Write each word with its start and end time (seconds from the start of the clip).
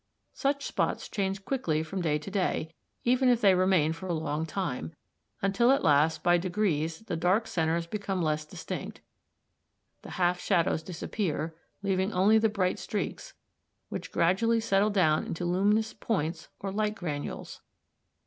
Such 0.33 0.65
spots 0.65 1.07
change 1.07 1.45
quickly 1.45 1.83
from 1.83 2.01
day 2.01 2.17
to 2.17 2.31
day, 2.31 2.73
even 3.03 3.29
if 3.29 3.39
they 3.39 3.53
remain 3.53 3.93
for 3.93 4.07
a 4.07 4.13
long 4.15 4.47
time, 4.47 4.93
until 5.43 5.69
at 5.69 5.83
last 5.83 6.23
by 6.23 6.39
degrees 6.39 7.01
the 7.01 7.15
dark 7.15 7.45
centres 7.45 7.85
become 7.85 8.19
less 8.19 8.43
distinct, 8.43 9.01
the 10.01 10.09
half 10.17 10.39
shadows 10.39 10.81
disappear, 10.81 11.55
leaving 11.83 12.11
only 12.13 12.39
the 12.39 12.49
bright 12.49 12.79
streaks, 12.79 13.35
which 13.89 14.11
gradually 14.11 14.59
settle 14.59 14.89
down 14.89 15.23
into 15.23 15.45
luminous 15.45 15.93
points 15.93 16.49
or 16.59 16.71
light 16.71 16.95
granules. 16.95 17.61